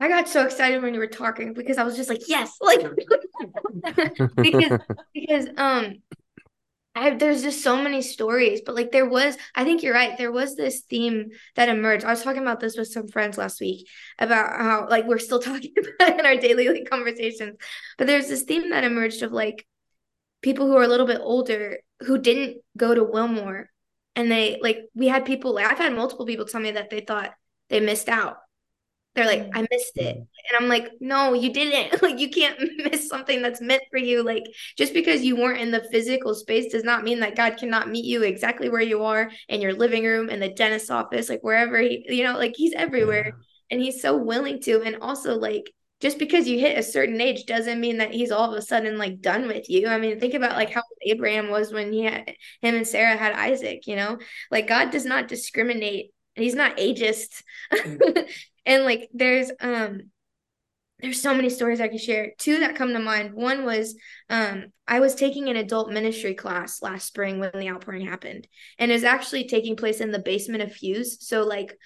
[0.00, 2.80] I got so excited when you were talking because I was just like, yes, like
[4.36, 4.80] because
[5.12, 5.96] because um
[6.98, 10.18] I, there's just so many stories, but like there was, I think you're right.
[10.18, 12.04] There was this theme that emerged.
[12.04, 13.88] I was talking about this with some friends last week
[14.18, 17.56] about how like we're still talking about in our daily like, conversations,
[17.98, 19.64] but there's this theme that emerged of like
[20.42, 23.70] people who are a little bit older who didn't go to Wilmore,
[24.18, 27.00] and they like we had people like I've had multiple people tell me that they
[27.00, 27.32] thought
[27.70, 28.38] they missed out.
[29.14, 29.50] They're like mm.
[29.54, 30.16] i missed it.
[30.16, 32.02] And i'm like no you didn't.
[32.02, 32.58] Like you can't
[32.90, 34.24] miss something that's meant for you.
[34.24, 34.42] Like
[34.76, 38.04] just because you weren't in the physical space does not mean that god cannot meet
[38.04, 41.78] you exactly where you are in your living room in the dentist's office like wherever
[41.78, 43.38] he you know like he's everywhere.
[43.70, 44.82] And he's so willing to.
[44.82, 48.52] And also like just because you hit a certain age doesn't mean that he's all
[48.52, 49.88] of a sudden like done with you.
[49.88, 53.32] I mean, think about like how Abraham was when he had him and Sarah had
[53.32, 54.18] Isaac, you know?
[54.50, 56.12] Like God does not discriminate.
[56.34, 57.42] He's not ageist.
[58.66, 60.10] and like there's um
[61.00, 62.32] there's so many stories I could share.
[62.38, 63.32] Two that come to mind.
[63.32, 63.94] One was
[64.28, 68.90] um, I was taking an adult ministry class last spring when the outpouring happened, and
[68.90, 71.18] it was actually taking place in the basement of Hughes.
[71.26, 71.76] So like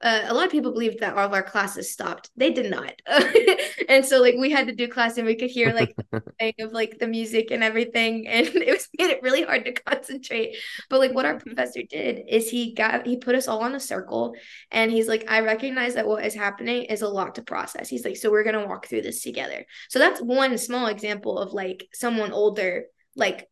[0.00, 2.30] uh, a lot of people believed that all of our classes stopped.
[2.36, 2.92] They did not,
[3.88, 6.72] and so like we had to do class, and we could hear like the of
[6.72, 10.56] like the music and everything, and it was made it really hard to concentrate.
[10.88, 13.80] But like what our professor did is he got he put us all in a
[13.80, 14.34] circle,
[14.70, 17.88] and he's like, I recognize that what is happening is a lot to process.
[17.88, 19.66] He's like, so we're gonna walk through this together.
[19.88, 22.84] So that's one small example of like someone older
[23.16, 23.48] like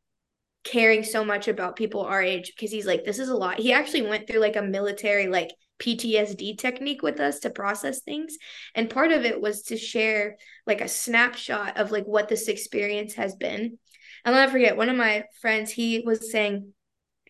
[0.66, 3.72] caring so much about people our age because he's like this is a lot he
[3.72, 8.36] actually went through like a military like PTSD technique with us to process things.
[8.74, 13.14] And part of it was to share like a snapshot of like what this experience
[13.14, 13.78] has been.
[14.24, 16.72] And I'll never forget one of my friends, he was saying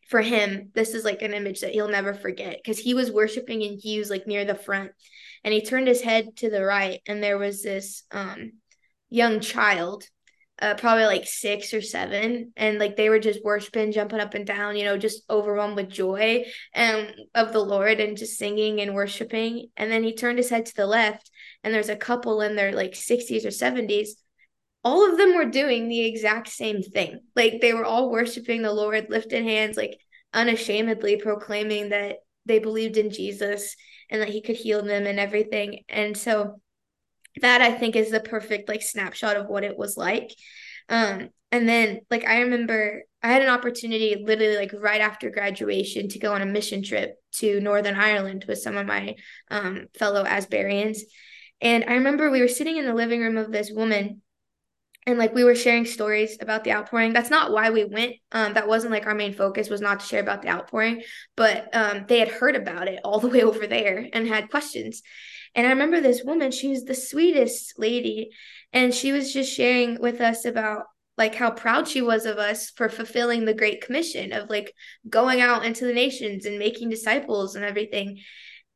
[0.08, 3.62] for him, this is like an image that he'll never forget because he was worshiping
[3.62, 4.92] in Hughes like near the front
[5.42, 8.52] and he turned his head to the right and there was this um
[9.10, 10.04] young child
[10.60, 14.46] uh, probably like six or seven, and like they were just worshiping, jumping up and
[14.46, 18.94] down, you know, just overwhelmed with joy and of the Lord and just singing and
[18.94, 19.68] worshiping.
[19.76, 21.30] And then he turned his head to the left,
[21.62, 24.08] and there's a couple in their like 60s or 70s.
[24.82, 27.20] All of them were doing the exact same thing.
[27.34, 29.98] Like they were all worshiping the Lord, lifted hands, like
[30.32, 33.76] unashamedly proclaiming that they believed in Jesus
[34.08, 35.80] and that he could heal them and everything.
[35.88, 36.60] And so
[37.40, 40.34] that I think is the perfect like snapshot of what it was like.
[40.88, 46.08] Um, and then like I remember I had an opportunity literally like right after graduation
[46.10, 49.16] to go on a mission trip to Northern Ireland with some of my
[49.50, 51.00] um, fellow Asburyans.
[51.60, 54.22] And I remember we were sitting in the living room of this woman
[55.06, 58.54] and like we were sharing stories about the outpouring that's not why we went um
[58.54, 61.02] that wasn't like our main focus was not to share about the outpouring
[61.36, 65.02] but um they had heard about it all the way over there and had questions
[65.56, 68.30] and I remember this woman, she was the sweetest lady.
[68.74, 70.82] And she was just sharing with us about
[71.16, 74.74] like how proud she was of us for fulfilling the Great Commission of like
[75.08, 78.18] going out into the nations and making disciples and everything.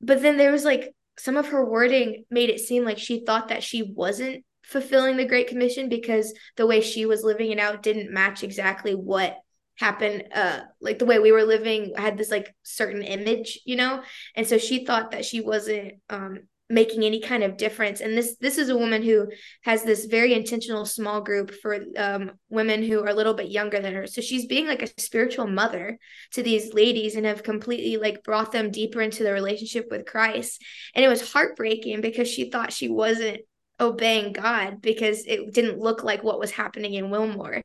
[0.01, 3.49] But then there was like some of her wording made it seem like she thought
[3.49, 7.83] that she wasn't fulfilling the Great Commission because the way she was living it out
[7.83, 9.37] didn't match exactly what
[9.79, 14.03] happened uh like the way we were living had this like certain image you know?
[14.37, 18.01] And so she thought that she wasn't um making any kind of difference.
[18.01, 19.27] And this this is a woman who
[19.63, 23.81] has this very intentional small group for um, women who are a little bit younger
[23.81, 24.07] than her.
[24.07, 25.99] So she's being like a spiritual mother
[26.33, 30.63] to these ladies and have completely like brought them deeper into the relationship with christ.
[30.95, 33.41] And it was heartbreaking because she thought she wasn't
[33.81, 37.63] obeying God because it didn't look like what was happening in Wilmore.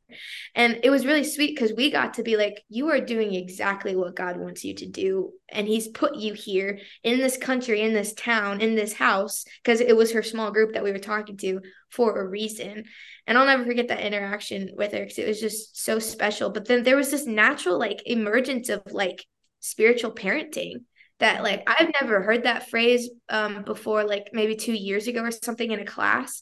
[0.56, 3.96] And it was really sweet because we got to be like, you are doing exactly
[3.96, 5.32] what God wants you to do.
[5.50, 9.82] And He's put you here in this country, in this town, in this house, because
[9.82, 11.60] it was her small group that we were talking to
[11.92, 12.86] for a reason.
[13.28, 16.50] And I'll never forget that interaction with her because it was just so special.
[16.50, 19.26] But then there was this natural like emergence of like
[19.60, 20.84] spiritual parenting
[21.20, 25.32] that like I've never heard that phrase um before like maybe 2 years ago or
[25.32, 26.42] something in a class.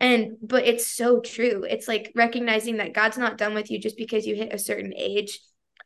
[0.00, 1.64] And but it's so true.
[1.68, 4.92] It's like recognizing that God's not done with you just because you hit a certain
[4.96, 5.38] age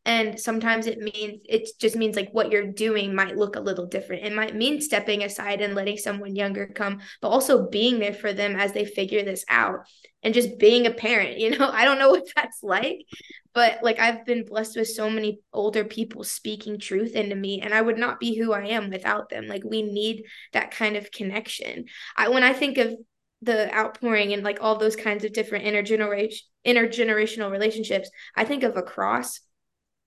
[0.07, 3.87] and sometimes it means it just means like what you're doing might look a little
[3.87, 4.25] different.
[4.25, 8.33] It might mean stepping aside and letting someone younger come but also being there for
[8.33, 9.81] them as they figure this out
[10.23, 11.69] and just being a parent you know?
[11.69, 13.05] I don't know what that's like
[13.53, 17.75] but like I've been blessed with so many older people speaking truth into me and
[17.75, 19.47] I would not be who I am without them.
[19.47, 21.87] Like we need that kind of connection.
[22.16, 22.95] I when I think of
[23.42, 28.77] the outpouring and like all those kinds of different intergeneration intergenerational relationships I think of
[28.77, 29.40] a cross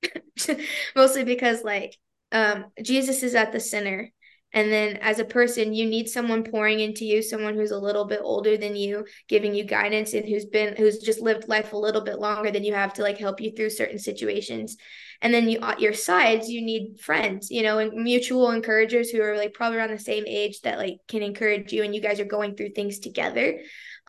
[0.95, 1.97] mostly because like
[2.31, 4.11] um Jesus is at the center
[4.51, 8.05] and then as a person, you need someone pouring into you, someone who's a little
[8.05, 11.77] bit older than you, giving you guidance and who's been who's just lived life a
[11.77, 14.75] little bit longer than you have to like help you through certain situations.
[15.21, 19.21] And then you at your sides, you need friends, you know, and mutual encouragers who
[19.21, 22.19] are like probably around the same age that like can encourage you and you guys
[22.19, 23.59] are going through things together.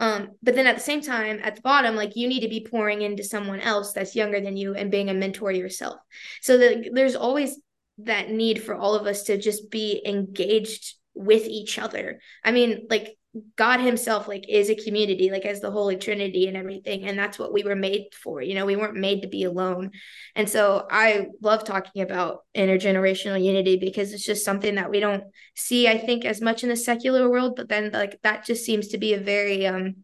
[0.00, 2.66] Um, but then at the same time, at the bottom, like you need to be
[2.68, 6.00] pouring into someone else that's younger than you and being a mentor yourself.
[6.40, 7.60] So that there's always
[7.98, 12.20] that need for all of us to just be engaged with each other.
[12.42, 13.18] I mean, like
[13.56, 17.38] God himself like is a community like as the holy trinity and everything and that's
[17.38, 18.42] what we were made for.
[18.42, 19.92] You know, we weren't made to be alone.
[20.34, 25.22] And so I love talking about intergenerational unity because it's just something that we don't
[25.54, 28.88] see I think as much in the secular world, but then like that just seems
[28.88, 29.96] to be a very um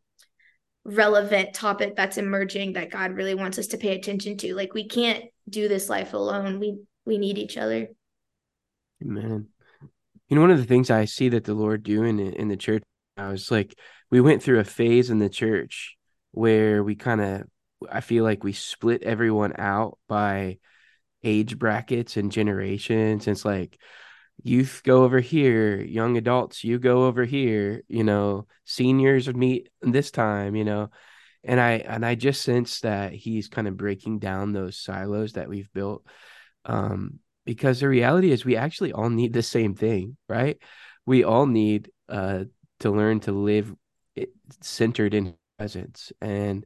[0.85, 4.55] relevant topic that's emerging that God really wants us to pay attention to.
[4.55, 6.61] Like we can't do this life alone.
[6.61, 7.89] We we need each other.
[9.03, 9.49] Amen.
[10.29, 12.57] You know, one of the things I see that the Lord do in in the
[12.57, 12.85] church
[13.17, 13.79] now was like
[14.11, 15.97] we went through a phase in the church
[16.33, 17.43] where we kind of
[17.91, 20.59] I feel like we split everyone out by
[21.23, 23.27] age brackets and generations.
[23.27, 23.79] It's like
[24.43, 29.69] youth go over here, young adults, you go over here, you know, seniors would meet
[29.83, 30.91] this time, you know.
[31.45, 35.49] And I and I just sense that he's kind of breaking down those silos that
[35.49, 36.05] we've built.
[36.64, 40.59] Um, because the reality is we actually all need the same thing, right?
[41.07, 42.45] We all need uh
[42.81, 43.74] to learn to live
[44.61, 46.12] centered in presence.
[46.20, 46.64] And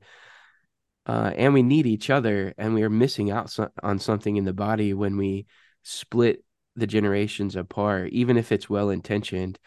[1.07, 4.45] uh, and we need each other and we are missing out so- on something in
[4.45, 5.47] the body when we
[5.83, 6.45] split
[6.77, 9.59] the generations apart even if it's well intentioned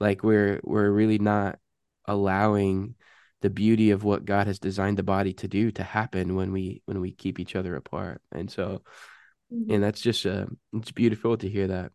[0.00, 1.58] like we're we're really not
[2.06, 2.94] allowing
[3.42, 6.82] the beauty of what God has designed the body to do to happen when we
[6.86, 8.22] when we keep each other apart.
[8.30, 8.82] And so
[9.52, 9.72] mm-hmm.
[9.72, 11.92] and that's just uh it's beautiful to hear that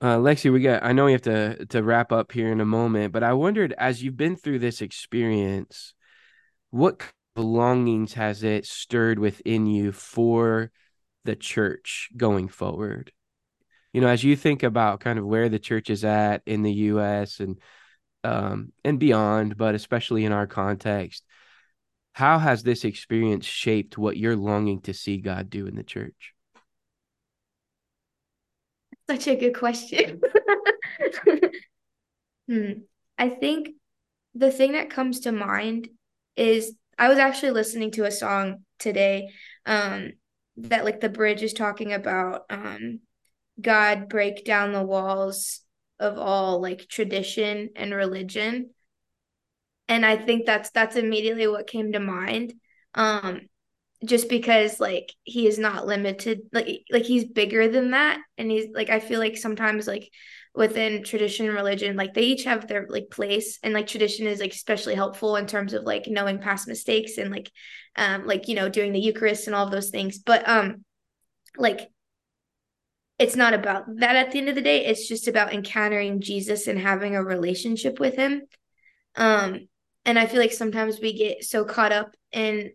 [0.00, 0.82] uh, Lexi, we got.
[0.82, 3.74] I know we have to to wrap up here in a moment, but I wondered
[3.76, 5.94] as you've been through this experience,
[6.70, 7.02] what
[7.34, 10.70] belongings has it stirred within you for
[11.24, 13.12] the church going forward?
[13.92, 16.72] You know, as you think about kind of where the church is at in the
[16.72, 17.40] U.S.
[17.40, 17.60] and
[18.24, 21.24] um, and beyond, but especially in our context,
[22.14, 26.34] how has this experience shaped what you're longing to see God do in the church?
[29.10, 30.20] Such a good question.
[32.48, 32.72] hmm.
[33.18, 33.70] I think
[34.36, 35.88] the thing that comes to mind
[36.36, 39.30] is I was actually listening to a song today
[39.66, 40.12] um,
[40.58, 43.00] that like the bridge is talking about um,
[43.60, 45.62] God break down the walls
[45.98, 48.70] of all like tradition and religion.
[49.88, 52.54] And I think that's that's immediately what came to mind.
[52.94, 53.48] Um,
[54.04, 58.20] just because like he is not limited like like he's bigger than that.
[58.38, 60.10] And he's like i feel like sometimes like
[60.54, 63.58] within tradition and religion like they each have their like place.
[63.62, 67.30] And like tradition is like especially helpful in terms of like knowing past mistakes and
[67.30, 67.50] like
[67.96, 70.18] um like you know doing the eucharist and all of those things.
[70.18, 70.84] But um
[71.58, 71.90] like
[73.18, 74.86] it's not about that at the end of the day.
[74.86, 78.42] It's just about encountering jesus and having a relationship with him.
[79.14, 79.68] Um
[80.06, 82.72] and i feel like sometimes we get so caught up in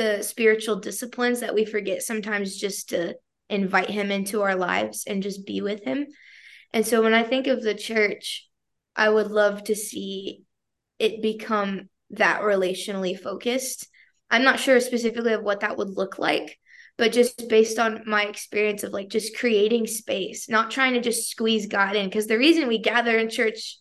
[0.00, 3.14] the spiritual disciplines that we forget sometimes just to
[3.50, 6.06] invite him into our lives and just be with him.
[6.72, 8.48] And so when I think of the church,
[8.96, 10.44] I would love to see
[10.98, 13.88] it become that relationally focused.
[14.30, 16.58] I'm not sure specifically of what that would look like,
[16.96, 21.28] but just based on my experience of like just creating space, not trying to just
[21.28, 22.06] squeeze God in.
[22.06, 23.76] Because the reason we gather in church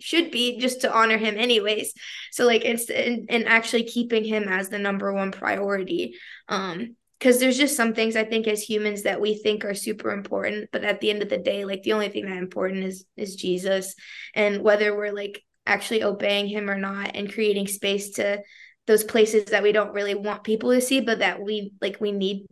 [0.00, 1.92] should be just to honor him anyways.
[2.32, 6.16] So like it's and, and actually keeping him as the number one priority
[6.48, 10.10] um because there's just some things i think as humans that we think are super
[10.10, 13.04] important but at the end of the day like the only thing that important is
[13.16, 13.94] is jesus.
[14.34, 18.42] And whether we're like actually obeying him or not and creating space to
[18.86, 22.12] those places that we don't really want people to see but that we like we
[22.12, 22.46] need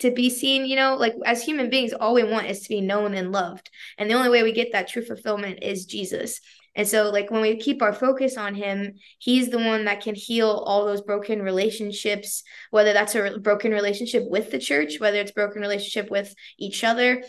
[0.00, 0.96] to be seen you know?
[0.96, 3.70] Like as human beings all we want is to be known and loved.
[3.98, 6.40] And the only way we get that true fulfillment is jesus
[6.78, 10.14] and so, like, when we keep our focus on Him, He's the one that can
[10.14, 15.32] heal all those broken relationships, whether that's a broken relationship with the church, whether it's
[15.32, 17.24] broken relationship with each other.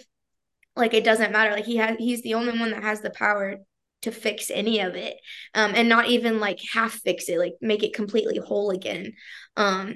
[0.76, 1.52] Like, it doesn't matter.
[1.52, 3.58] Like, He has, He's the only one that has the power
[4.04, 5.18] to fix any of it
[5.56, 9.12] um, and not even like half fix it like make it completely whole again
[9.58, 9.94] um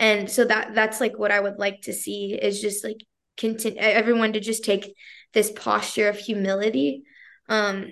[0.00, 3.04] and so that that's like what i would like to see is just like
[3.36, 4.94] continue everyone to just take
[5.34, 7.02] this posture of humility
[7.50, 7.88] um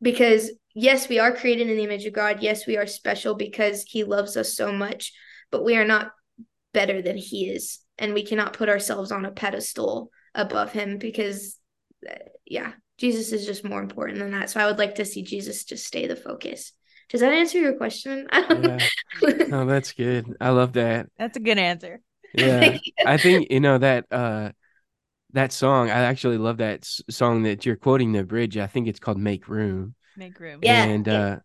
[0.00, 2.42] because yes, we are created in the image of God.
[2.42, 5.12] Yes, we are special because He loves us so much,
[5.50, 6.12] but we are not
[6.72, 7.80] better than He is.
[7.98, 11.58] And we cannot put ourselves on a pedestal above Him because,
[12.08, 12.14] uh,
[12.46, 14.50] yeah, Jesus is just more important than that.
[14.50, 16.72] So I would like to see Jesus just stay the focus.
[17.08, 18.28] Does that answer your question?
[18.32, 18.78] yeah.
[19.52, 20.36] oh, that's good.
[20.40, 21.08] I love that.
[21.18, 22.00] That's a good answer.
[22.34, 22.78] Yeah.
[23.06, 24.52] I think, you know, that, uh,
[25.32, 28.56] that song, I actually love that song that you're quoting the bridge.
[28.56, 29.94] I think it's called Make Room.
[30.16, 30.60] Make Room.
[30.62, 30.84] Yeah.
[30.84, 31.20] And yeah.
[31.20, 31.38] uh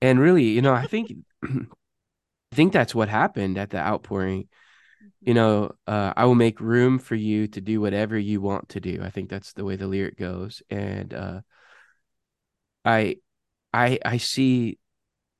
[0.00, 1.12] and really, you know, I think
[1.44, 4.48] I think that's what happened at the outpouring.
[5.20, 5.34] You mm-hmm.
[5.34, 9.00] know, uh I will make room for you to do whatever you want to do.
[9.02, 10.62] I think that's the way the lyric goes.
[10.70, 11.40] And uh
[12.84, 13.16] I
[13.72, 14.78] I I see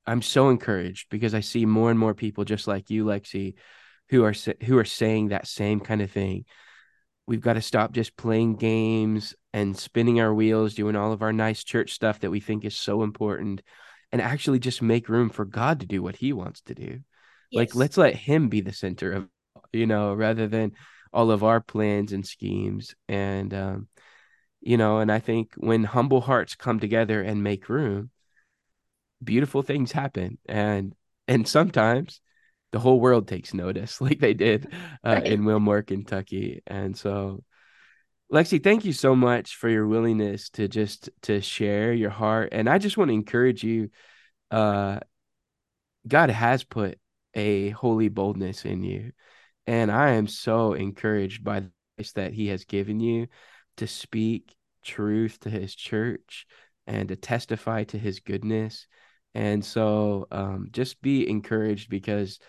[0.05, 3.55] I'm so encouraged because I see more and more people just like you, Lexi,
[4.09, 4.33] who are
[4.63, 6.45] who are saying that same kind of thing
[7.27, 11.33] we've got to stop just playing games and spinning our wheels, doing all of our
[11.33, 13.61] nice church stuff that we think is so important,
[14.11, 16.99] and actually just make room for God to do what He wants to do.
[17.51, 17.59] Yes.
[17.59, 19.27] Like, let's let Him be the center of,
[19.73, 20.73] you know, rather than
[21.11, 22.95] all of our plans and schemes.
[23.07, 23.87] And, um,
[24.61, 28.09] you know, and I think when humble hearts come together and make room,
[29.23, 30.93] beautiful things happen and
[31.27, 32.21] and sometimes
[32.71, 35.25] the whole world takes notice like they did uh, right.
[35.25, 36.61] in Wilmore, Kentucky.
[36.67, 37.43] And so
[38.31, 42.49] Lexi, thank you so much for your willingness to just to share your heart.
[42.51, 43.89] And I just want to encourage you
[44.51, 44.99] uh
[46.07, 46.99] God has put
[47.33, 49.11] a holy boldness in you.
[49.67, 51.63] And I am so encouraged by
[51.97, 53.27] this that he has given you
[53.77, 56.45] to speak truth to his church
[56.87, 58.87] and to testify to his goodness.
[59.35, 62.39] And so um, just be encouraged because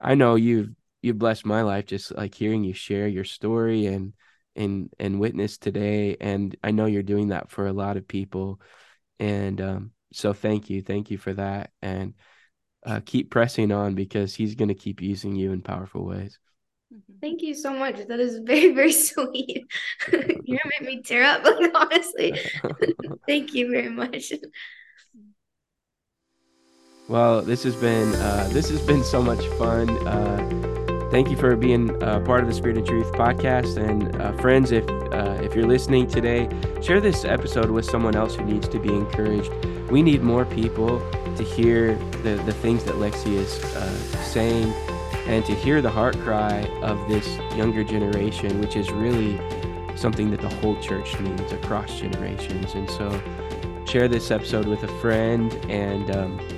[0.00, 0.70] I know you've
[1.02, 4.12] you've blessed my life just like hearing you share your story and
[4.56, 6.16] and and witness today.
[6.20, 8.60] And I know you're doing that for a lot of people.
[9.18, 12.14] And um, so thank you, thank you for that, and
[12.86, 16.38] uh, keep pressing on because he's going to keep using you in powerful ways.
[16.94, 17.14] Mm-hmm.
[17.20, 18.06] Thank you so much.
[18.06, 19.66] That is very, very sweet.
[20.12, 22.38] You're gonna make me tear up, like honestly.
[23.26, 24.32] Thank you very much.
[27.08, 29.88] Well, this has been uh, this has been so much fun.
[30.06, 34.32] Uh, thank you for being uh, part of the Spirit and Truth podcast, and uh,
[34.32, 36.50] friends, if uh, if you're listening today,
[36.82, 39.50] share this episode with someone else who needs to be encouraged.
[39.90, 41.00] We need more people
[41.36, 43.90] to hear the the things that Lexi is uh,
[44.24, 44.70] saying
[45.26, 49.40] and to hear the heart cry of this younger generation, which is really
[49.96, 52.74] something that the whole church needs across generations.
[52.74, 53.18] And so,
[53.86, 56.57] share this episode with a friend, and um,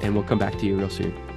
[0.00, 1.27] and we'll come back to you real soon.